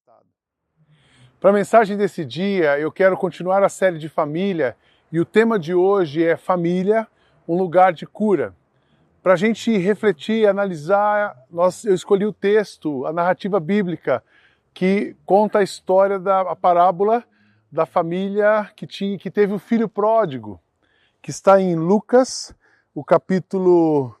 [0.00, 0.24] estado.
[1.38, 4.74] Para a mensagem desse dia, eu quero continuar a série de família
[5.12, 7.06] e o tema de hoje é Família,
[7.46, 8.56] um lugar de cura.
[9.22, 14.24] Para a gente refletir, analisar, nós, eu escolhi o texto, a narrativa bíblica,
[14.72, 17.22] que conta a história da a parábola
[17.70, 20.58] da família que, tinha, que teve o filho pródigo,
[21.20, 22.54] que está em Lucas,
[22.94, 24.16] o capítulo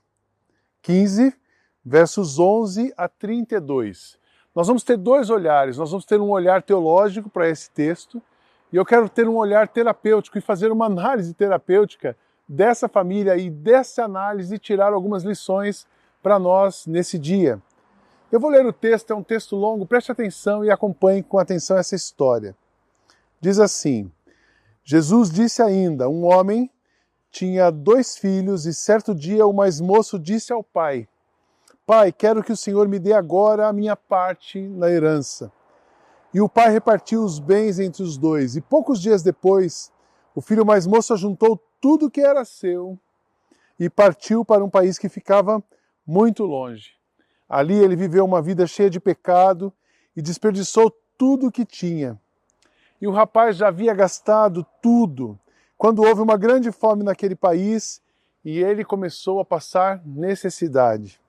[0.82, 1.34] 15,
[1.82, 4.19] versos 11 a 32.
[4.54, 5.76] Nós vamos ter dois olhares.
[5.76, 8.20] Nós vamos ter um olhar teológico para esse texto
[8.72, 12.16] e eu quero ter um olhar terapêutico e fazer uma análise terapêutica
[12.48, 15.86] dessa família e dessa análise tirar algumas lições
[16.22, 17.60] para nós nesse dia.
[18.30, 21.76] Eu vou ler o texto, é um texto longo, preste atenção e acompanhe com atenção
[21.76, 22.54] essa história.
[23.40, 24.10] Diz assim:
[24.84, 26.70] Jesus disse ainda: Um homem
[27.30, 31.08] tinha dois filhos e certo dia o mais moço disse ao pai:
[31.90, 35.50] Pai, quero que o Senhor me dê agora a minha parte na herança.
[36.32, 38.54] E o pai repartiu os bens entre os dois.
[38.54, 39.90] E poucos dias depois,
[40.32, 42.96] o filho mais moço juntou tudo que era seu
[43.76, 45.60] e partiu para um país que ficava
[46.06, 46.92] muito longe.
[47.48, 49.72] Ali ele viveu uma vida cheia de pecado
[50.16, 52.16] e desperdiçou tudo o que tinha.
[53.00, 55.36] E o rapaz já havia gastado tudo
[55.76, 58.00] quando houve uma grande fome naquele país
[58.44, 61.20] e ele começou a passar necessidade.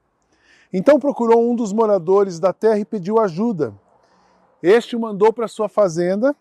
[0.74, 3.74] Então procurou um dos moradores da terra e pediu ajuda.
[4.64, 6.36] Este o mandou para sua fazenda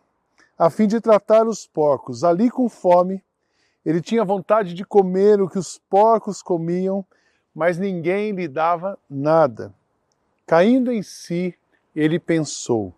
[0.59, 2.23] a fim de tratar os porcos.
[2.23, 3.23] Ali com fome,
[3.85, 7.05] ele tinha vontade de comer o que os porcos comiam,
[7.55, 9.75] mas ninguém lhe dava nada.
[10.47, 11.55] Caindo em si,
[11.97, 12.95] ele pensou: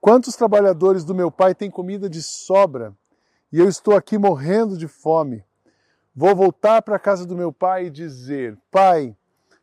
[0.00, 2.94] Quantos trabalhadores do meu pai têm comida de sobra
[3.52, 5.44] e eu estou aqui morrendo de fome?
[6.14, 9.16] Vou voltar para a casa do meu pai e dizer: Pai,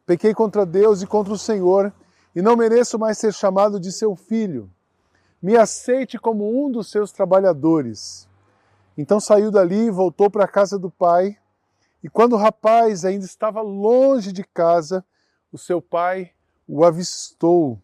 [0.06, 1.94] Pequei contra Deus e contra o Senhor
[2.36, 4.70] e não mereço mais ser chamado de seu filho.
[5.42, 8.28] Me aceite como um dos seus trabalhadores.
[8.98, 11.38] Então saiu dali e voltou para a casa do pai.
[12.04, 15.06] E quando o rapaz ainda estava longe de casa,
[15.52, 16.32] o seu pai
[16.68, 17.80] o avistou.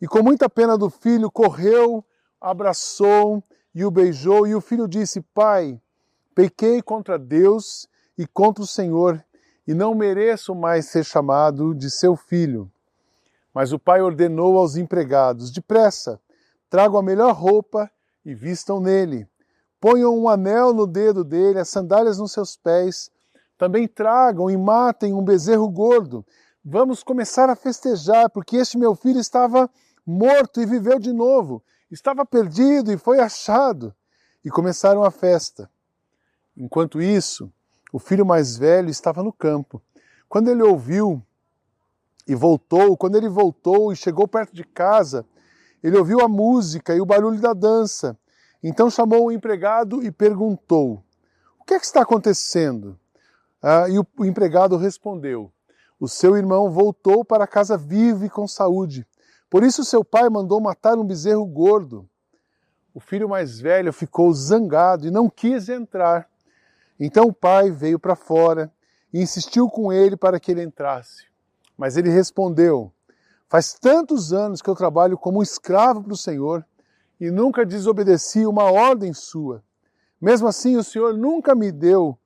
[0.00, 2.04] E com muita pena do filho, correu,
[2.40, 3.42] abraçou
[3.74, 4.46] e o beijou.
[4.46, 5.80] E o filho disse: Pai,
[6.34, 9.24] pequei contra Deus e contra o Senhor
[9.66, 12.70] e não mereço mais ser chamado de seu filho.
[13.52, 16.20] Mas o pai ordenou aos empregados: Depressa,
[16.68, 17.90] tragam a melhor roupa
[18.24, 19.28] e vistam nele.
[19.80, 23.10] Ponham um anel no dedo dele, as sandálias nos seus pés.
[23.58, 26.24] Também tragam e matem um bezerro gordo.
[26.64, 29.70] Vamos começar a festejar, porque este meu filho estava
[30.04, 31.62] morto e viveu de novo.
[31.90, 33.94] Estava perdido e foi achado.
[34.44, 35.70] E começaram a festa.
[36.56, 37.52] Enquanto isso,
[37.92, 39.82] o filho mais velho estava no campo.
[40.28, 41.22] Quando ele ouviu
[42.26, 45.24] e voltou, quando ele voltou e chegou perto de casa,
[45.82, 48.18] ele ouviu a música e o barulho da dança.
[48.62, 51.02] Então chamou o empregado e perguntou:
[51.60, 52.98] O que é que está acontecendo?
[53.62, 55.52] Ah, e o, o empregado respondeu:
[56.00, 59.06] O seu irmão voltou para casa vivo e com saúde.
[59.48, 62.08] Por isso seu pai mandou matar um bezerro gordo.
[62.92, 66.28] O filho mais velho ficou zangado e não quis entrar.
[66.98, 68.72] Então o pai veio para fora
[69.12, 71.24] e insistiu com ele para que ele entrasse.
[71.76, 72.92] Mas ele respondeu:
[73.48, 76.64] Faz tantos anos que eu trabalho como escravo para o Senhor
[77.20, 79.62] e nunca desobedeci uma ordem sua.
[80.20, 82.18] Mesmo assim, o Senhor nunca me deu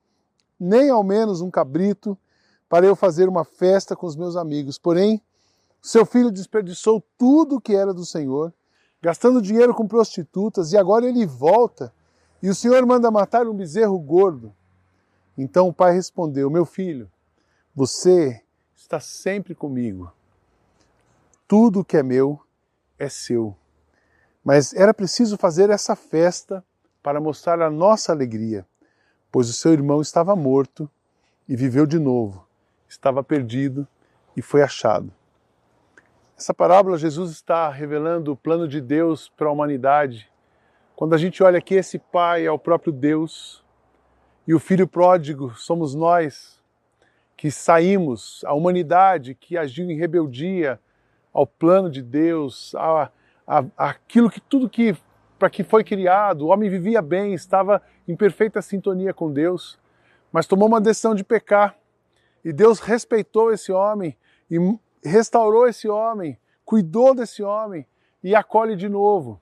[0.59, 2.17] nem ao menos um cabrito
[2.69, 4.77] para eu fazer uma festa com os meus amigos.
[4.77, 5.21] Porém,
[5.81, 8.53] seu filho desperdiçou tudo o que era do Senhor,
[9.01, 11.93] gastando dinheiro com prostitutas, e agora ele volta
[12.41, 14.53] e o Senhor manda matar um bezerro gordo.
[15.41, 17.09] Então o pai respondeu: Meu filho,
[17.73, 18.43] você
[18.75, 20.13] está sempre comigo.
[21.47, 22.39] Tudo que é meu
[22.99, 23.55] é seu.
[24.43, 26.63] Mas era preciso fazer essa festa
[27.01, 28.67] para mostrar a nossa alegria,
[29.31, 30.87] pois o seu irmão estava morto
[31.49, 32.47] e viveu de novo,
[32.87, 33.87] estava perdido
[34.37, 35.11] e foi achado.
[36.37, 40.31] Essa parábola, Jesus está revelando o plano de Deus para a humanidade.
[40.95, 43.60] Quando a gente olha que esse pai é o próprio Deus,
[44.47, 46.61] e o filho pródigo somos nós
[47.37, 50.79] que saímos, a humanidade que agiu em rebeldia
[51.33, 53.09] ao plano de Deus, a,
[53.47, 54.95] a, aquilo que tudo que
[55.39, 59.79] para que foi criado, o homem vivia bem, estava em perfeita sintonia com Deus,
[60.31, 61.75] mas tomou uma decisão de pecar.
[62.45, 64.15] E Deus respeitou esse homem
[64.51, 64.57] e
[65.03, 67.87] restaurou esse homem, cuidou desse homem
[68.23, 69.41] e acolhe de novo.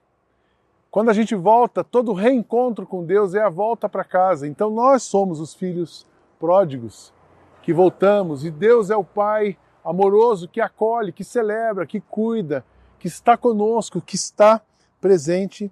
[0.92, 4.48] Quando a gente volta, todo reencontro com Deus é a volta para casa.
[4.48, 6.08] Então nós somos os filhos
[6.40, 7.14] pródigos
[7.62, 12.66] que voltamos e Deus é o Pai amoroso que acolhe, que celebra, que cuida,
[12.98, 14.62] que está conosco, que está
[15.00, 15.72] presente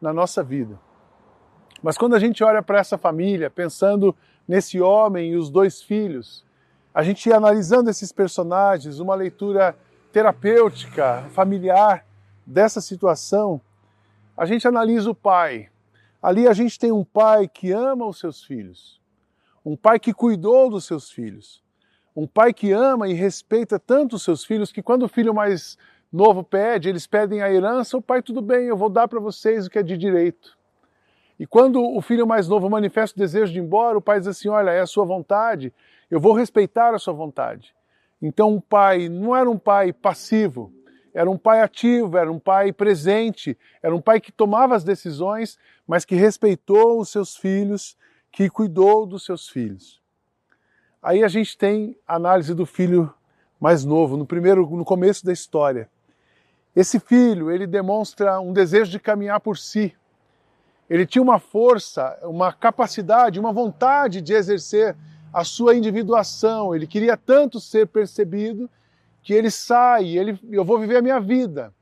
[0.00, 0.78] na nossa vida.
[1.82, 4.14] Mas quando a gente olha para essa família, pensando
[4.48, 6.44] nesse homem e os dois filhos,
[6.92, 9.76] a gente analisando esses personagens, uma leitura
[10.12, 12.04] terapêutica, familiar
[12.44, 13.60] dessa situação,
[14.36, 15.68] a gente analisa o pai.
[16.22, 19.00] Ali a gente tem um pai que ama os seus filhos,
[19.64, 21.62] um pai que cuidou dos seus filhos,
[22.14, 25.78] um pai que ama e respeita tanto os seus filhos que quando o filho mais
[26.12, 29.66] novo pede, eles pedem a herança, o pai, tudo bem, eu vou dar para vocês
[29.66, 30.56] o que é de direito.
[31.38, 34.28] E quando o filho mais novo manifesta o desejo de ir embora, o pai diz
[34.28, 35.72] assim: Olha, é a sua vontade,
[36.10, 37.74] eu vou respeitar a sua vontade.
[38.20, 40.72] Então o pai não era um pai passivo,
[41.16, 45.58] era um pai ativo, era um pai presente, era um pai que tomava as decisões,
[45.86, 47.96] mas que respeitou os seus filhos,
[48.30, 49.98] que cuidou dos seus filhos.
[51.02, 53.10] Aí a gente tem a análise do filho
[53.58, 55.88] mais novo, no primeiro, no começo da história.
[56.74, 59.96] Esse filho, ele demonstra um desejo de caminhar por si.
[60.90, 64.94] Ele tinha uma força, uma capacidade, uma vontade de exercer
[65.32, 66.74] a sua individuação.
[66.74, 68.68] Ele queria tanto ser percebido
[69.26, 71.74] que ele sai, ele, eu vou viver a minha vida.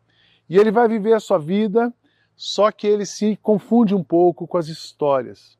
[0.49, 1.93] E ele vai viver a sua vida,
[2.35, 5.59] só que ele se confunde um pouco com as histórias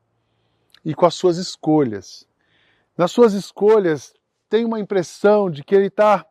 [0.83, 2.27] e com as suas escolhas.
[2.97, 4.15] Nas suas escolhas,
[4.49, 6.25] tem uma impressão de que ele está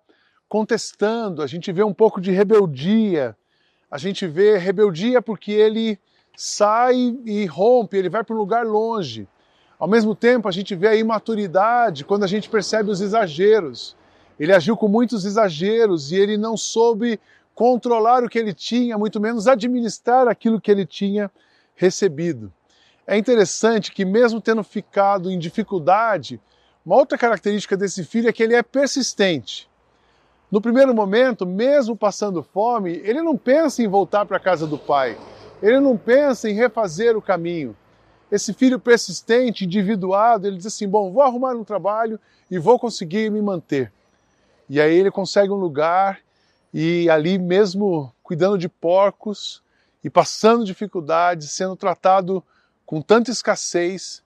[0.48, 3.36] contestando, a gente vê um pouco de rebeldia,
[3.88, 6.00] a gente vê rebeldia porque ele
[6.36, 9.28] sai e rompe, ele vai para um lugar longe.
[9.78, 13.96] Ao mesmo tempo, a gente vê a imaturidade quando a gente percebe os exageros.
[14.38, 17.20] Ele agiu com muitos exageros e ele não soube
[17.54, 21.30] controlar o que ele tinha, muito menos administrar aquilo que ele tinha
[21.74, 22.52] recebido.
[23.06, 26.40] É interessante que, mesmo tendo ficado em dificuldade,
[26.84, 29.68] uma outra característica desse filho é que ele é persistente.
[30.50, 34.78] No primeiro momento, mesmo passando fome, ele não pensa em voltar para a casa do
[34.78, 35.16] pai,
[35.62, 37.76] ele não pensa em refazer o caminho.
[38.30, 42.18] Esse filho persistente, individuado, ele diz assim: Bom, vou arrumar um trabalho
[42.50, 43.92] e vou conseguir me manter.
[44.68, 46.20] E aí ele consegue um lugar
[46.72, 49.62] e ali mesmo cuidando de porcos
[50.02, 52.42] e passando dificuldades, sendo tratado
[52.84, 54.22] com tanta escassez,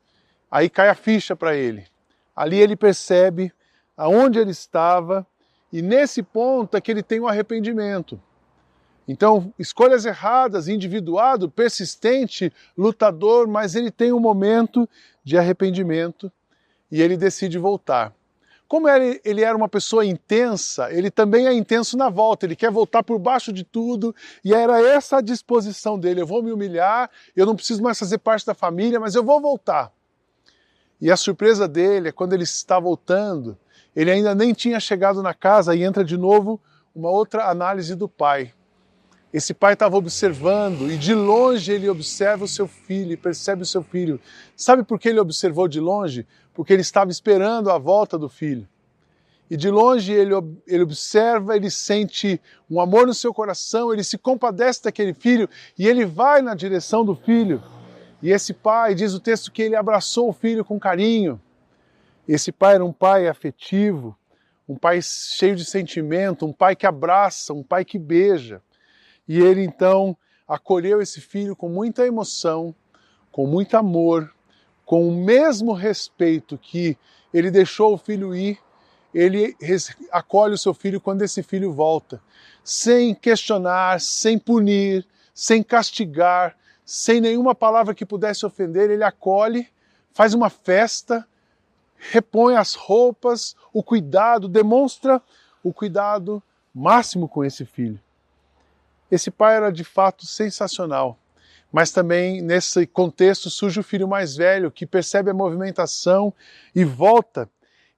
[0.50, 1.86] aí cai a ficha para ele.
[2.34, 3.52] Ali ele percebe
[3.96, 5.26] aonde ele estava
[5.72, 8.20] e nesse ponto é que ele tem um arrependimento.
[9.06, 14.88] Então, escolhas erradas, individuado, persistente, lutador, mas ele tem um momento
[15.24, 16.30] de arrependimento
[16.90, 18.14] e ele decide voltar.
[18.68, 23.02] Como ele, era uma pessoa intensa, ele também é intenso na volta, ele quer voltar
[23.02, 27.46] por baixo de tudo, e era essa a disposição dele: eu vou me humilhar, eu
[27.46, 29.90] não preciso mais fazer parte da família, mas eu vou voltar.
[31.00, 33.56] E a surpresa dele é quando ele está voltando,
[33.96, 36.60] ele ainda nem tinha chegado na casa e entra de novo
[36.94, 38.52] uma outra análise do pai.
[39.32, 43.82] Esse pai estava observando e de longe ele observa o seu filho percebe o seu
[43.82, 44.18] filho.
[44.56, 46.26] Sabe por que ele observou de longe?
[46.58, 48.66] Porque ele estava esperando a volta do filho.
[49.48, 50.34] E de longe ele,
[50.66, 55.86] ele observa, ele sente um amor no seu coração, ele se compadece daquele filho e
[55.86, 57.62] ele vai na direção do filho.
[58.20, 61.40] E esse pai, diz o texto que ele abraçou o filho com carinho.
[62.26, 64.18] Esse pai era um pai afetivo,
[64.68, 68.60] um pai cheio de sentimento, um pai que abraça, um pai que beija.
[69.28, 70.16] E ele então
[70.48, 72.74] acolheu esse filho com muita emoção,
[73.30, 74.34] com muito amor,
[74.88, 76.96] com o mesmo respeito que
[77.32, 78.58] ele deixou o filho ir,
[79.12, 79.54] ele
[80.10, 82.22] acolhe o seu filho quando esse filho volta,
[82.64, 89.68] sem questionar, sem punir, sem castigar, sem nenhuma palavra que pudesse ofender, ele acolhe,
[90.14, 91.28] faz uma festa,
[91.98, 95.20] repõe as roupas, o cuidado, demonstra
[95.62, 96.42] o cuidado
[96.74, 98.00] máximo com esse filho.
[99.10, 101.18] Esse pai era de fato sensacional.
[101.70, 106.32] Mas também nesse contexto surge o filho mais velho que percebe a movimentação
[106.74, 107.48] e volta.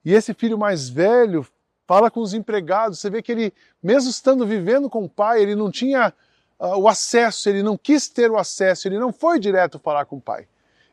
[0.04, 1.46] E esse filho mais velho
[1.86, 2.98] fala com os empregados.
[2.98, 6.12] Você vê que ele, mesmo estando vivendo com o pai, ele não tinha
[6.58, 10.16] uh, o acesso, ele não quis ter o acesso, ele não foi direto falar com
[10.16, 10.46] o pai.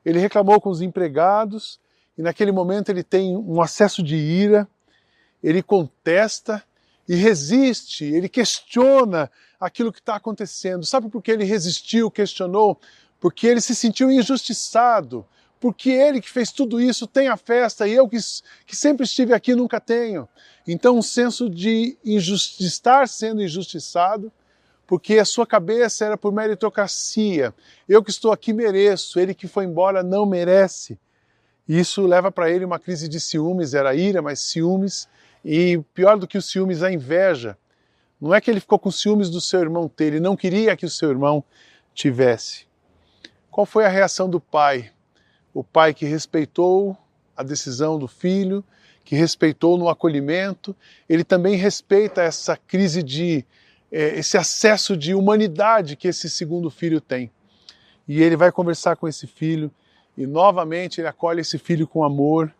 [0.05, 1.79] Ele reclamou com os empregados
[2.17, 4.67] e naquele momento ele tem um acesso de ira,
[5.43, 6.63] ele contesta
[7.07, 10.85] e resiste, ele questiona aquilo que está acontecendo.
[10.85, 12.79] Sabe por que ele resistiu, questionou?
[13.19, 15.25] Porque ele se sentiu injustiçado.
[15.59, 18.17] Porque ele que fez tudo isso tem a festa e eu que,
[18.65, 20.27] que sempre estive aqui nunca tenho.
[20.67, 24.31] Então, um senso de, de estar sendo injustiçado,
[24.85, 27.53] porque a sua cabeça era por meritocracia.
[27.89, 30.99] Eu que estou aqui mereço, ele que foi embora não merece.
[31.67, 35.07] E isso leva para ele uma crise de ciúmes, era ira, mas ciúmes,
[35.44, 37.58] e pior do que os ciúmes, a inveja
[38.20, 40.86] Não é que ele ficou com ciúmes do seu irmão ter, ele não queria que
[40.86, 41.44] o seu irmão
[41.94, 42.65] tivesse.
[43.50, 44.91] Qual foi a reação do pai?
[45.53, 46.98] O pai que respeitou
[47.36, 48.63] a decisão do filho,
[49.03, 50.75] que respeitou no acolhimento,
[51.08, 53.46] ele também respeita essa crise de
[53.91, 57.32] é, esse acesso de humanidade que esse segundo filho tem.
[58.08, 59.72] E ele vai conversar com esse filho
[60.17, 62.53] e novamente ele acolhe esse filho com amor.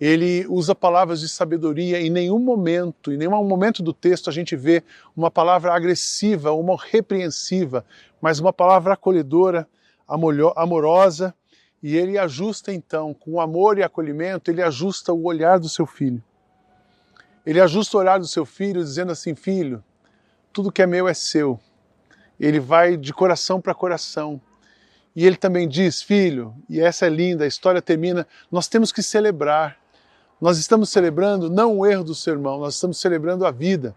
[0.00, 2.00] Ele usa palavras de sabedoria.
[2.00, 4.82] Em nenhum momento, em nenhum momento do texto a gente vê
[5.14, 7.84] uma palavra agressiva, uma repreensiva,
[8.20, 9.68] mas uma palavra acolhedora,
[10.56, 11.34] amorosa.
[11.82, 16.22] E ele ajusta então, com amor e acolhimento, ele ajusta o olhar do seu filho.
[17.44, 19.82] Ele ajusta o olhar do seu filho, dizendo assim: Filho,
[20.52, 21.58] tudo que é meu é seu.
[22.38, 24.40] Ele vai de coração para coração.
[25.14, 29.02] E ele também diz, filho, e essa é linda, a história termina, nós temos que
[29.02, 29.79] celebrar.
[30.40, 33.94] Nós estamos celebrando não o erro do seu irmão, nós estamos celebrando a vida.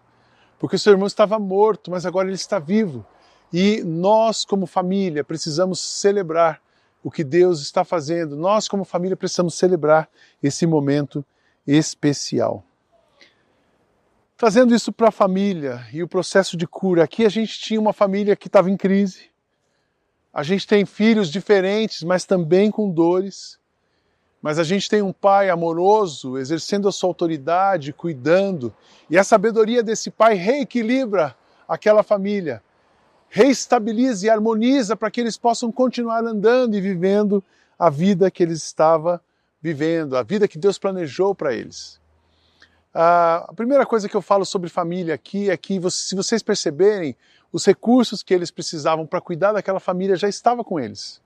[0.60, 3.06] Porque o seu irmão estava morto, mas agora ele está vivo.
[3.52, 6.62] E nós, como família, precisamos celebrar
[7.04, 8.36] o que Deus está fazendo.
[8.36, 10.10] Nós, como família, precisamos celebrar
[10.42, 11.24] esse momento
[11.68, 12.64] especial.
[14.36, 17.04] Trazendo isso para a família e o processo de cura.
[17.04, 19.30] Aqui a gente tinha uma família que estava em crise.
[20.34, 23.60] A gente tem filhos diferentes, mas também com dores.
[24.44, 28.74] Mas a gente tem um pai amoroso, exercendo a sua autoridade, cuidando.
[29.10, 31.34] E a sabedoria desse pai reequilibra
[31.66, 32.62] aquela família,
[33.30, 37.42] reestabiliza e harmoniza para que eles possam continuar andando e vivendo
[37.80, 39.18] a vida que eles estavam
[39.62, 42.02] vivendo, a vida que Deus planejou para eles.
[42.94, 47.16] Uh, a primeira coisa que eu falo sobre família aqui é que, se vocês perceberem,
[47.50, 51.23] os recursos que eles precisavam para cuidar daquela família já estavam com eles.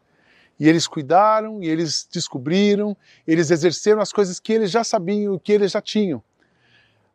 [0.60, 2.98] E eles cuidaram, e eles descobriram,
[3.28, 6.24] eles exerceram as coisas que eles já sabiam, que eles já tinham.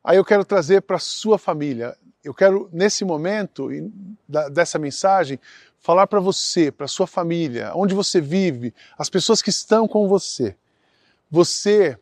[0.05, 1.97] Aí eu quero trazer para sua família.
[2.23, 3.69] Eu quero, nesse momento
[4.51, 5.41] dessa mensagem,
[5.79, 10.57] falar para você, para sua família, onde você vive, as pessoas que estão com você.
[11.31, 11.99] Você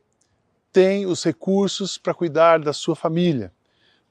[0.73, 3.53] tem os recursos para cuidar da sua família.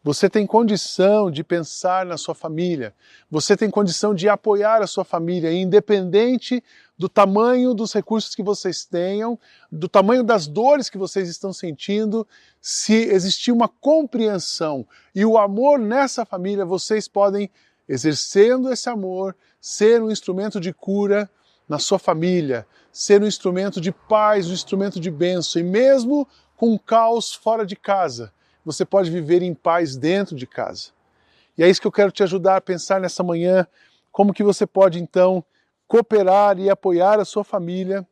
[0.04, 2.94] Você tem condição de pensar na sua família.
[3.30, 6.64] Você tem condição de apoiar a sua família, independente
[7.00, 9.40] do tamanho dos recursos que vocês tenham,
[9.72, 12.28] do tamanho das dores que vocês estão sentindo.
[12.62, 17.50] Se existir uma compreensão e o amor nessa família, vocês podem,
[17.88, 21.32] exercendo esse amor, ser um instrumento de cura
[21.70, 25.62] na sua família, ser um instrumento de paz, um instrumento de bênção.
[25.62, 26.28] E mesmo
[26.58, 28.34] com caos fora de casa,
[28.66, 30.90] você pode viver em paz dentro de casa.
[31.58, 33.66] E é isso que eu quero te ajudar a pensar nessa manhã,
[34.12, 35.42] como que você pode então
[35.90, 38.08] cooperar e apoiar a sua família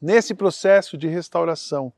[0.00, 1.92] nesse processo de restauração.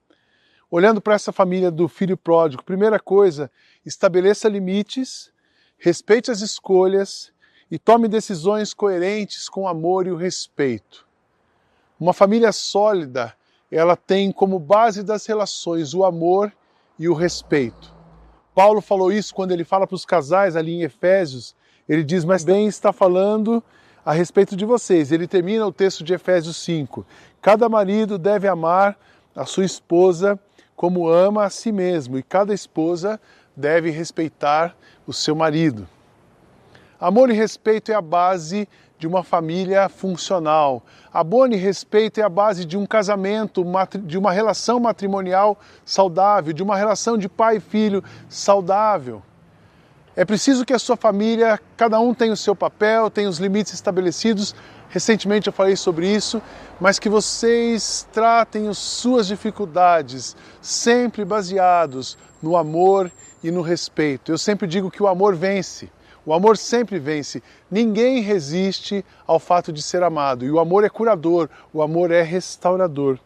[0.70, 3.50] Olhando para essa família do filho pródigo, primeira coisa,
[3.84, 5.32] estabeleça limites,
[5.78, 7.32] respeite as escolhas
[7.70, 11.08] e tome decisões coerentes com o amor e o respeito.
[11.98, 13.34] Uma família sólida
[13.70, 16.52] ela tem como base das relações o amor
[16.98, 17.94] e o respeito.
[18.54, 21.56] Paulo falou isso quando ele fala para os casais ali em Efésios.
[21.88, 23.64] Ele diz, mas bem está falando
[24.04, 25.11] a respeito de vocês.
[25.11, 27.06] Ele termina o texto de Efésios 5.
[27.40, 28.99] Cada marido deve amar
[29.34, 30.38] a sua esposa
[30.76, 33.20] como ama a si mesmo, e cada esposa
[33.56, 35.88] deve respeitar o seu marido.
[37.00, 38.68] Amor e respeito é a base
[38.99, 40.82] de uma família funcional.
[41.12, 43.64] Amor e respeito é a base de um casamento,
[44.02, 49.23] de uma relação matrimonial saudável, de uma relação de pai e filho saudável.
[50.16, 53.75] É preciso que a sua família, cada um tenha o seu papel, tenha os limites
[53.75, 54.54] estabelecidos.
[54.88, 56.40] Recentemente eu falei sobre isso,
[56.80, 63.11] mas que vocês tratem as suas dificuldades sempre baseados no amor
[63.42, 64.30] e no respeito.
[64.30, 65.90] Eu sempre digo que o amor vence.
[66.25, 67.42] O amor sempre vence.
[67.68, 70.44] Ninguém resiste ao fato de ser amado.
[70.44, 73.18] E o amor é curador, o amor é restaurador.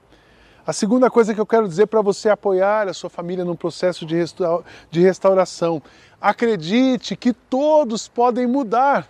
[0.66, 4.04] A segunda coisa que eu quero dizer para você apoiar a sua família num processo
[4.04, 5.82] de restauração.
[6.20, 9.08] Acredite que todos podem mudar.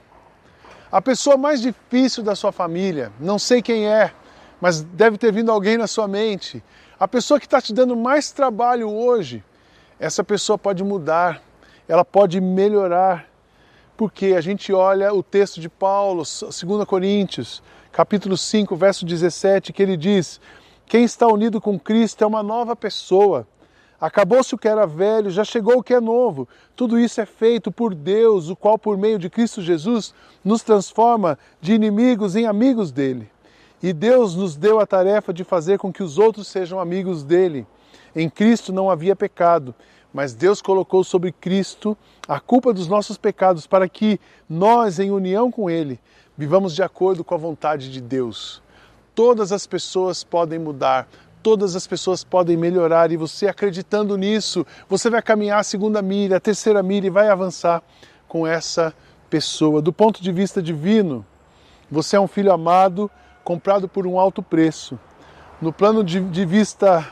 [0.93, 4.13] A pessoa mais difícil da sua família, não sei quem é,
[4.61, 6.63] mas deve ter vindo alguém na sua mente.
[6.99, 9.43] A pessoa que está te dando mais trabalho hoje,
[9.99, 11.43] essa pessoa pode mudar,
[11.87, 13.27] ela pode melhorar,
[13.97, 19.83] porque a gente olha o texto de Paulo, 2 Coríntios, capítulo 5, verso 17, que
[19.83, 20.41] ele diz:
[20.87, 23.47] Quem está unido com Cristo é uma nova pessoa.
[24.01, 26.49] Acabou-se o que era velho, já chegou o que é novo.
[26.77, 30.15] Tudo isso é feito por Deus, o qual, por meio de Cristo Jesus,
[30.45, 33.29] nos transforma de inimigos em amigos dele.
[33.83, 37.67] E Deus nos deu a tarefa de fazer com que os outros sejam amigos dele.
[38.15, 39.75] Em Cristo não havia pecado,
[40.13, 45.51] mas Deus colocou sobre Cristo a culpa dos nossos pecados para que nós, em união
[45.51, 45.99] com Ele,
[46.37, 48.63] vivamos de acordo com a vontade de Deus.
[49.15, 51.09] Todas as pessoas podem mudar,
[51.49, 56.37] todas as pessoas podem melhorar e você acreditando nisso, você vai caminhar a segunda milha,
[56.37, 57.83] a terceira milha e vai avançar
[58.29, 58.93] com essa
[59.31, 59.81] pessoa.
[59.81, 61.25] Do ponto de vista divino,
[61.91, 63.11] você é um filho amado,
[63.43, 64.99] comprado por um alto preço.
[65.59, 67.09] No plano de, de vista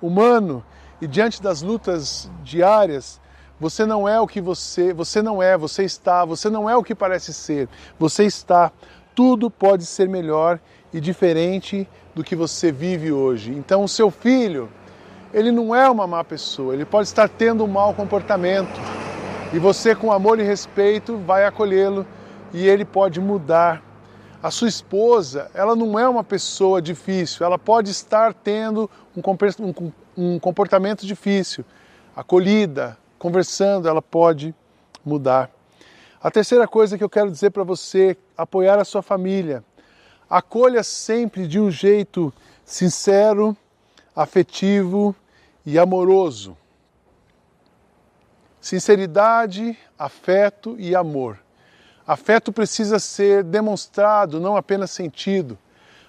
[0.00, 0.64] humano
[0.98, 3.20] e diante das lutas diárias,
[3.60, 6.82] você não é o que você, você não é, você está, você não é o
[6.82, 7.68] que parece ser.
[7.98, 8.72] Você está.
[9.14, 10.58] Tudo pode ser melhor
[10.90, 13.52] e diferente do que você vive hoje.
[13.52, 14.70] Então, o seu filho,
[15.32, 18.80] ele não é uma má pessoa, ele pode estar tendo um mau comportamento.
[19.52, 22.06] E você, com amor e respeito, vai acolhê-lo
[22.52, 23.82] e ele pode mudar.
[24.42, 28.90] A sua esposa, ela não é uma pessoa difícil, ela pode estar tendo
[30.16, 31.64] um comportamento difícil.
[32.14, 34.54] Acolhida, conversando, ela pode
[35.04, 35.50] mudar.
[36.22, 39.64] A terceira coisa que eu quero dizer para você, apoiar a sua família.
[40.28, 42.32] Acolha sempre de um jeito
[42.64, 43.56] sincero,
[44.14, 45.14] afetivo
[45.64, 46.56] e amoroso.
[48.60, 51.38] Sinceridade, afeto e amor.
[52.06, 55.58] Afeto precisa ser demonstrado, não apenas sentido.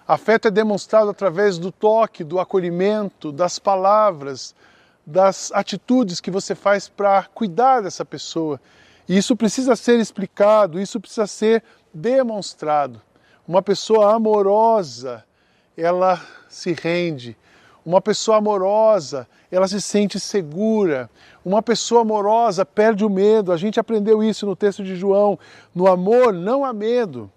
[0.08, 4.54] Afeto é demonstrado através do toque, do acolhimento, das palavras,
[5.06, 8.60] das atitudes que você faz para cuidar dessa pessoa.
[9.08, 13.02] E isso precisa ser explicado, isso precisa ser demonstrado.
[13.48, 15.24] Uma pessoa amorosa,
[15.78, 17.38] ela se rende.
[17.86, 21.10] Uma pessoa amorosa, ela se sente segura.
[21.44, 23.52] Uma pessoa amorosa perde o medo.
[23.52, 25.38] A gente aprendeu isso no texto de João.
[25.76, 27.32] No amor não há medo.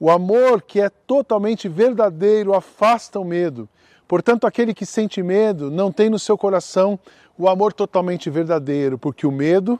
[0.00, 3.68] O amor que é totalmente verdadeiro afasta o medo.
[4.08, 6.98] Portanto, aquele que sente medo não tem no seu coração
[7.38, 9.78] o amor totalmente verdadeiro, porque o medo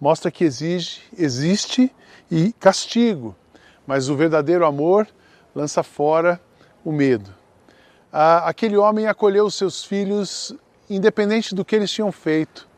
[0.00, 1.92] mostra que exige, existe
[2.30, 3.34] e castigo,
[3.86, 5.06] mas o verdadeiro amor
[5.54, 6.40] lança fora
[6.84, 7.30] o medo.
[8.12, 10.54] Aquele homem acolheu os seus filhos
[10.88, 12.68] independente do que eles tinham feito,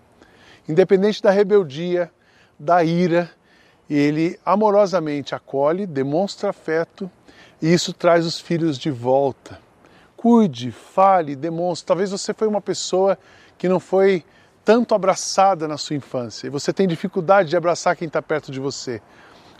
[0.68, 2.10] independente da rebeldia,
[2.58, 3.30] da ira,
[3.88, 7.10] ele amorosamente acolhe, demonstra afeto
[7.60, 9.60] e isso traz os filhos de volta.
[10.16, 11.86] Cuide, fale, demonstre.
[11.86, 13.18] Talvez você foi uma pessoa
[13.56, 14.24] que não foi
[14.64, 18.58] tanto abraçada na sua infância e você tem dificuldade de abraçar quem está perto de
[18.58, 19.00] você.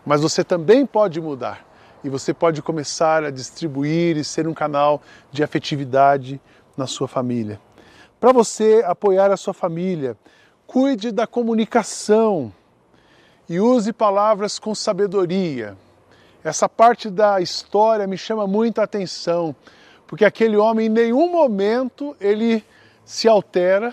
[0.07, 1.67] Mas você também pode mudar
[2.05, 6.41] e você pode começar a distribuir e ser um canal de afetividade
[6.77, 7.61] na sua família.
[8.21, 10.17] Para você apoiar a sua família,
[10.65, 12.53] cuide da comunicação
[13.49, 15.77] e use palavras com sabedoria.
[16.45, 19.57] Essa parte da história me chama muita atenção,
[20.07, 22.65] porque aquele homem em nenhum momento ele
[23.05, 23.93] se altera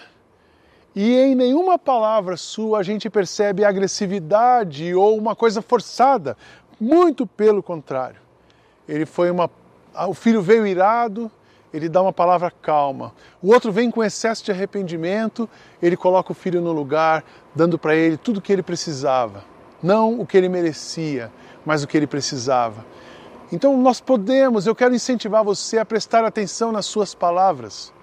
[0.95, 6.38] e em nenhuma palavra sua a gente percebe agressividade ou uma coisa forçada,
[6.79, 8.21] muito pelo contrário.
[8.88, 9.49] Ele foi uma
[10.08, 11.32] o filho veio irado,
[11.73, 13.13] ele dá uma palavra calma.
[13.41, 15.49] O outro vem com excesso de arrependimento,
[15.82, 17.23] ele coloca o filho no lugar,
[17.56, 19.43] dando para ele tudo o que ele precisava.
[19.82, 21.32] Não o que ele merecia,
[21.65, 22.86] mas o que ele precisava.
[23.51, 27.93] Então nós podemos, eu quero incentivar você a prestar atenção nas suas palavras.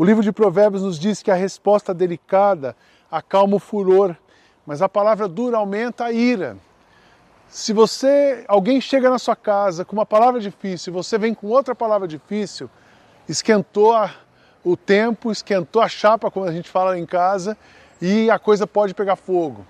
[0.00, 2.74] O livro de Provérbios nos diz que a resposta delicada
[3.10, 4.16] acalma o furor,
[4.64, 6.56] mas a palavra dura aumenta a ira.
[7.50, 11.74] Se você, alguém chega na sua casa com uma palavra difícil, você vem com outra
[11.74, 12.70] palavra difícil,
[13.28, 14.10] esquentou a,
[14.64, 17.54] o tempo, esquentou a chapa, como a gente fala em casa,
[18.00, 19.66] e a coisa pode pegar fogo.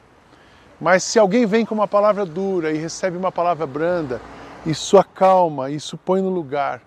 [0.80, 4.20] Mas se alguém vem com uma palavra dura e recebe uma palavra branda,
[4.64, 6.80] isso acalma, isso põe no lugar.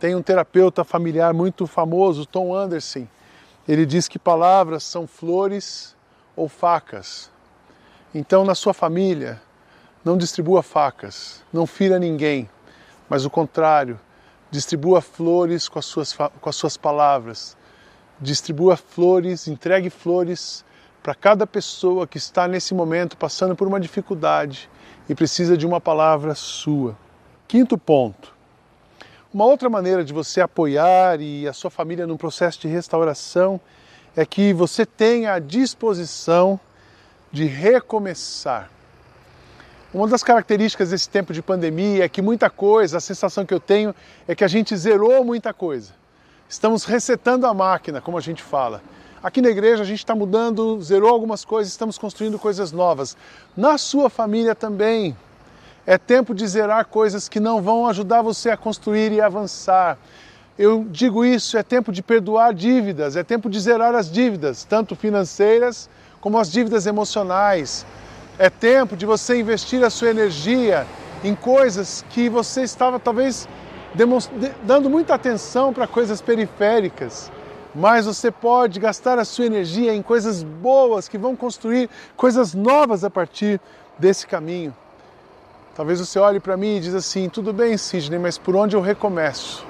[0.00, 3.06] Tem um terapeuta familiar muito famoso, Tom Anderson.
[3.68, 5.94] Ele diz que palavras são flores
[6.34, 7.30] ou facas.
[8.14, 9.40] Então, na sua família,
[10.02, 12.48] não distribua facas, não fira ninguém,
[13.10, 14.00] mas o contrário,
[14.50, 17.54] distribua flores com as suas, com as suas palavras,
[18.18, 20.64] distribua flores, entregue flores
[21.02, 24.70] para cada pessoa que está nesse momento passando por uma dificuldade
[25.10, 26.96] e precisa de uma palavra sua.
[27.46, 28.39] Quinto ponto.
[29.32, 33.60] Uma outra maneira de você apoiar e a sua família num processo de restauração
[34.16, 36.58] é que você tenha a disposição
[37.30, 38.68] de recomeçar.
[39.94, 43.60] Uma das características desse tempo de pandemia é que muita coisa, a sensação que eu
[43.60, 43.94] tenho
[44.26, 45.92] é que a gente zerou muita coisa.
[46.48, 48.82] Estamos resetando a máquina, como a gente fala.
[49.22, 53.16] Aqui na igreja a gente está mudando, zerou algumas coisas, estamos construindo coisas novas.
[53.56, 55.16] Na sua família também.
[55.86, 59.96] É tempo de zerar coisas que não vão ajudar você a construir e avançar.
[60.58, 64.94] Eu digo isso, é tempo de perdoar dívidas, é tempo de zerar as dívidas, tanto
[64.94, 65.88] financeiras
[66.20, 67.86] como as dívidas emocionais.
[68.38, 70.86] É tempo de você investir a sua energia
[71.24, 73.48] em coisas que você estava talvez
[74.62, 77.32] dando muita atenção para coisas periféricas,
[77.74, 83.02] mas você pode gastar a sua energia em coisas boas que vão construir coisas novas
[83.02, 83.60] a partir
[83.98, 84.74] desse caminho.
[85.74, 88.80] Talvez você olhe para mim e diz assim: tudo bem, Sidney, mas por onde eu
[88.80, 89.64] recomeço?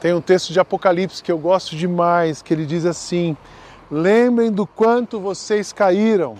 [0.00, 3.36] Tem um texto de Apocalipse que eu gosto demais, que ele diz assim:
[3.90, 6.36] Lembrem do quanto vocês caíram,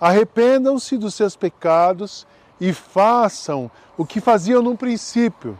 [0.00, 2.26] arrependam-se dos seus pecados
[2.60, 5.58] e façam o que faziam no princípio.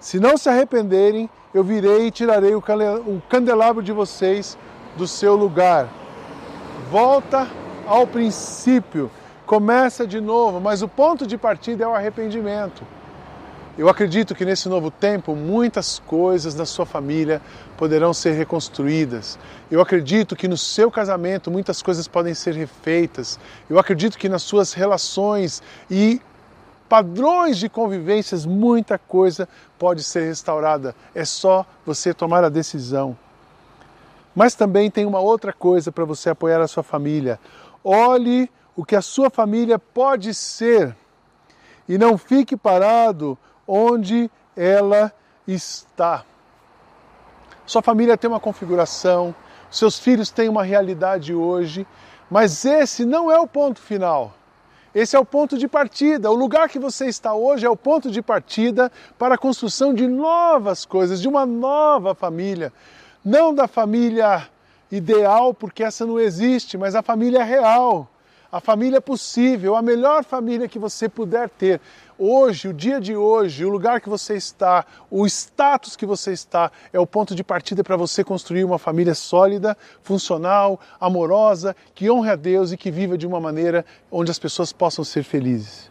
[0.00, 2.62] Se não se arrependerem, eu virei e tirarei o
[3.28, 4.58] candelabro de vocês
[4.96, 5.88] do seu lugar.
[6.90, 7.48] Volta
[7.86, 9.10] ao princípio,
[9.46, 12.84] começa de novo, mas o ponto de partida é o arrependimento.
[13.78, 17.40] Eu acredito que nesse novo tempo muitas coisas na sua família
[17.76, 19.38] poderão ser reconstruídas.
[19.70, 23.38] Eu acredito que no seu casamento muitas coisas podem ser refeitas.
[23.68, 26.20] Eu acredito que nas suas relações e
[26.88, 29.46] padrões de convivências muita coisa
[29.78, 30.94] pode ser restaurada.
[31.14, 33.16] É só você tomar a decisão.
[34.34, 37.38] Mas também tem uma outra coisa para você apoiar a sua família.
[37.84, 40.94] Olhe o que a sua família pode ser
[41.88, 45.12] e não fique parado onde ela
[45.46, 46.24] está.
[47.64, 49.34] Sua família tem uma configuração,
[49.70, 51.86] seus filhos têm uma realidade hoje,
[52.30, 54.34] mas esse não é o ponto final.
[54.94, 56.30] Esse é o ponto de partida.
[56.30, 60.06] O lugar que você está hoje é o ponto de partida para a construção de
[60.06, 62.72] novas coisas, de uma nova família.
[63.22, 64.48] Não da família
[64.90, 68.08] ideal, porque essa não existe, mas a família real,
[68.56, 71.78] a família possível, a melhor família que você puder ter.
[72.18, 76.72] Hoje, o dia de hoje, o lugar que você está, o status que você está,
[76.90, 82.30] é o ponto de partida para você construir uma família sólida, funcional, amorosa, que honre
[82.30, 85.90] a Deus e que viva de uma maneira onde as pessoas possam ser felizes.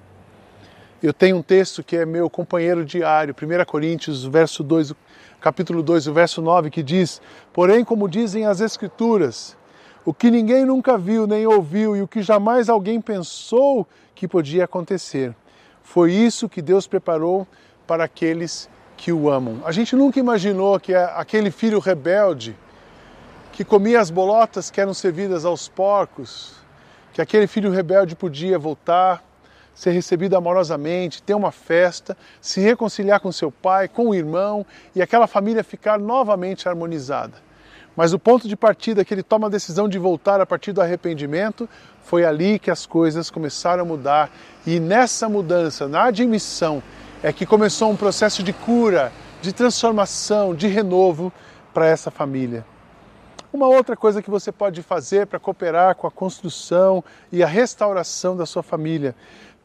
[1.04, 4.92] Eu tenho um texto que é meu companheiro diário, 1 Coríntios, verso 2,
[5.40, 7.22] capítulo 2, o verso 9, que diz:
[7.54, 9.56] Porém, como dizem as Escrituras,
[10.06, 14.66] o que ninguém nunca viu nem ouviu e o que jamais alguém pensou que podia
[14.66, 15.36] acontecer
[15.86, 17.48] foi isso que Deus preparou
[17.86, 19.62] para aqueles que o amam.
[19.64, 22.58] A gente nunca imaginou que aquele filho rebelde
[23.52, 26.56] que comia as bolotas que eram servidas aos porcos,
[27.14, 29.24] que aquele filho rebelde podia voltar,
[29.76, 35.02] ser recebido amorosamente, ter uma festa, se reconciliar com seu pai, com o irmão e
[35.02, 37.45] aquela família ficar novamente harmonizada.
[37.96, 40.82] Mas o ponto de partida que ele toma a decisão de voltar a partir do
[40.82, 41.70] arrependimento,
[42.04, 44.30] foi ali que as coisas começaram a mudar.
[44.66, 46.84] E nessa mudança, na admissão,
[47.24, 51.32] é que começou um processo de cura, de transformação, de renovo
[51.74, 52.66] para essa família.
[53.52, 58.36] Uma outra coisa que você pode fazer para cooperar com a construção e a restauração
[58.36, 59.16] da sua família,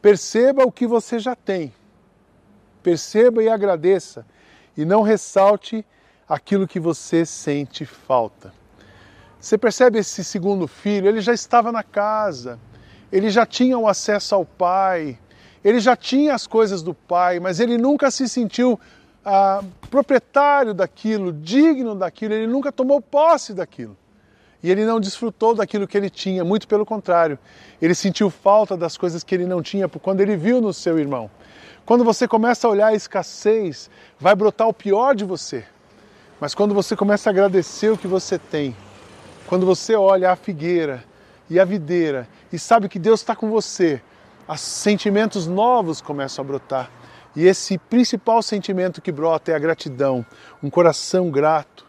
[0.00, 1.72] perceba o que você já tem.
[2.82, 4.24] Perceba e agradeça.
[4.76, 5.84] E não ressalte
[6.30, 8.54] aquilo que você sente falta.
[9.40, 11.08] Você percebe esse segundo filho?
[11.08, 12.56] Ele já estava na casa,
[13.10, 15.18] ele já tinha o acesso ao pai,
[15.64, 18.78] ele já tinha as coisas do pai, mas ele nunca se sentiu
[19.24, 23.96] ah, proprietário daquilo, digno daquilo, ele nunca tomou posse daquilo.
[24.62, 27.38] E ele não desfrutou daquilo que ele tinha, muito pelo contrário.
[27.82, 31.28] Ele sentiu falta das coisas que ele não tinha quando ele viu no seu irmão.
[31.84, 35.64] Quando você começa a olhar a escassez, vai brotar o pior de você.
[36.40, 38.74] Mas quando você começa a agradecer o que você tem,
[39.46, 41.04] quando você olha a figueira
[41.50, 44.00] e a videira e sabe que Deus está com você,
[44.56, 46.90] sentimentos novos começam a brotar.
[47.36, 50.24] E esse principal sentimento que brota é a gratidão,
[50.62, 51.84] um coração grato.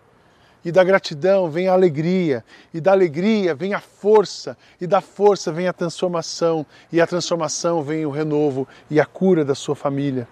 [0.63, 5.51] E da gratidão vem a alegria, e da alegria vem a força, e da força
[5.51, 10.27] vem a transformação, e a transformação vem o renovo e a cura da sua família.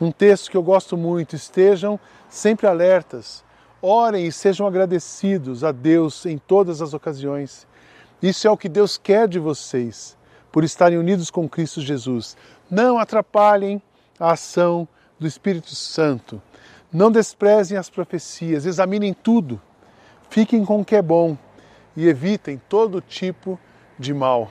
[0.00, 3.44] Um texto que eu gosto muito: estejam sempre alertas,
[3.80, 7.66] Orem e sejam agradecidos a Deus em todas as ocasiões.
[8.22, 10.16] Isso é o que Deus quer de vocês,
[10.50, 12.36] por estarem unidos com Cristo Jesus.
[12.70, 13.80] Não atrapalhem
[14.18, 16.40] a ação do Espírito Santo.
[16.92, 19.60] Não desprezem as profecias, examinem tudo.
[20.30, 21.36] Fiquem com o que é bom
[21.96, 23.58] e evitem todo tipo
[23.98, 24.50] de mal.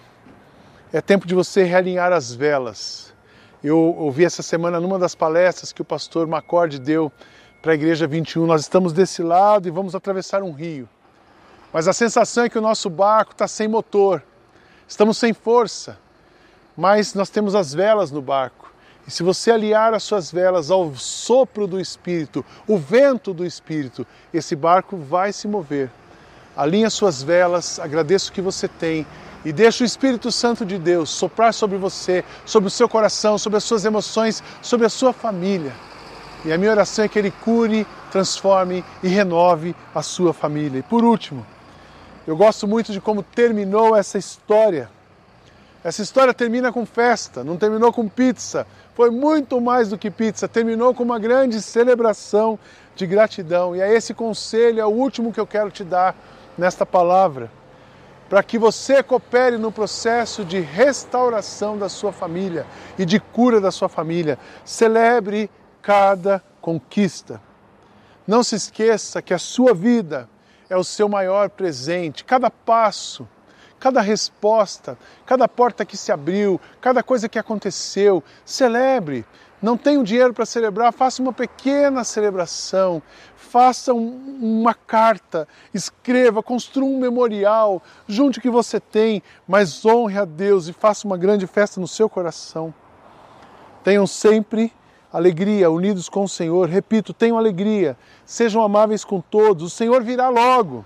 [0.94, 3.14] É tempo de você realinhar as velas.
[3.64, 7.12] Eu ouvi essa semana numa das palestras que o pastor Macorde deu
[7.66, 8.46] para a igreja 21.
[8.46, 10.88] Nós estamos desse lado e vamos atravessar um rio.
[11.74, 14.22] Mas a sensação é que o nosso barco está sem motor,
[14.88, 15.98] estamos sem força,
[16.78, 18.72] mas nós temos as velas no barco.
[19.08, 24.06] E se você aliar as suas velas ao sopro do Espírito, o vento do Espírito,
[24.32, 25.90] esse barco vai se mover.
[26.56, 29.08] alinhe suas velas, agradeça o que você tem
[29.44, 33.58] e deixe o Espírito Santo de Deus soprar sobre você, sobre o seu coração, sobre
[33.58, 35.74] as suas emoções, sobre a sua família.
[36.46, 40.80] E a minha oração é que Ele cure, transforme e renove a sua família.
[40.80, 41.44] E por último,
[42.28, 44.88] eu gosto muito de como terminou essa história.
[45.84, 48.68] Essa história termina com festa, não terminou com pizza.
[48.94, 52.60] Foi muito mais do que pizza, terminou com uma grande celebração
[52.96, 53.76] de gratidão.
[53.76, 56.16] E é esse conselho, é o último que eu quero te dar
[56.56, 57.50] nesta palavra
[58.30, 62.66] para que você coopere no processo de restauração da sua família
[62.98, 64.40] e de cura da sua família.
[64.64, 65.50] Celebre
[65.86, 67.40] cada conquista.
[68.26, 70.28] Não se esqueça que a sua vida
[70.68, 72.26] é o seu maior presente.
[72.26, 73.28] Cada passo,
[73.80, 79.24] cada resposta, cada porta que se abriu, cada coisa que aconteceu, celebre.
[79.62, 83.02] Não tenho dinheiro para celebrar, faça uma pequena celebração
[83.56, 90.18] faça um, uma carta, escreva, construa um memorial, junte o que você tem, mas honre
[90.18, 92.74] a Deus e faça uma grande festa no seu coração.
[93.82, 94.74] Tenham sempre
[95.16, 96.68] alegria, unidos com o Senhor.
[96.68, 100.86] Repito, tenham alegria, sejam amáveis com todos, o Senhor virá logo.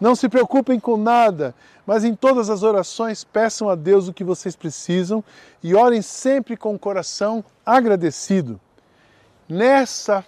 [0.00, 1.54] Não se preocupem com nada,
[1.84, 5.22] mas em todas as orações peçam a Deus o que vocês precisam
[5.62, 8.58] e orem sempre com o coração agradecido.
[9.46, 10.24] Nessa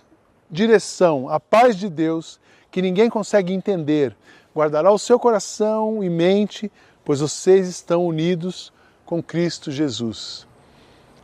[0.51, 2.39] direção, a paz de Deus,
[2.71, 4.15] que ninguém consegue entender,
[4.55, 6.71] guardará o seu coração e mente,
[7.05, 8.73] pois vocês estão unidos
[9.07, 10.47] com Cristo Jesus.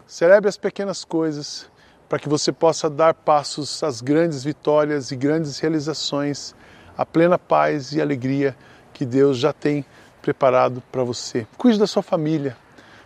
[0.07, 1.69] Celebre as pequenas coisas
[2.09, 6.55] para que você possa dar passos às grandes vitórias e grandes realizações,
[6.97, 8.57] a plena paz e alegria
[8.93, 9.85] que Deus já tem
[10.23, 11.47] preparado para você.
[11.59, 12.57] Cuide da sua família,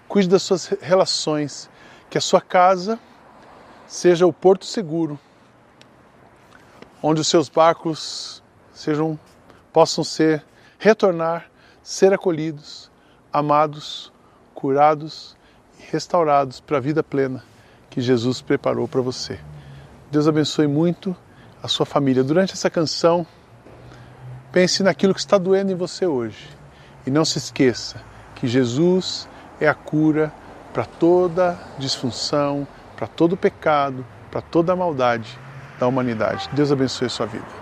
[0.06, 1.68] cuide das suas relações,
[2.08, 2.98] que a sua casa
[3.86, 5.18] seja o porto seguro
[7.02, 9.18] onde os seus barcos sejam,
[9.72, 10.44] possam ser,
[10.78, 11.50] retornar,
[11.82, 12.90] ser acolhidos,
[13.32, 14.12] amados,
[14.54, 15.36] curados
[15.78, 17.49] e restaurados para a vida plena
[17.90, 19.38] que Jesus preparou para você.
[20.10, 21.14] Deus abençoe muito
[21.62, 22.24] a sua família.
[22.24, 23.26] Durante essa canção,
[24.52, 26.48] pense naquilo que está doendo em você hoje.
[27.06, 28.00] E não se esqueça
[28.36, 29.28] que Jesus
[29.60, 30.32] é a cura
[30.72, 35.38] para toda disfunção, para todo pecado, para toda maldade
[35.78, 36.48] da humanidade.
[36.52, 37.59] Deus abençoe a sua vida.